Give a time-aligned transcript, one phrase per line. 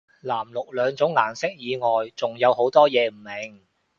[0.23, 3.63] 藍綠兩種顏色以外仲有好多嘢唔明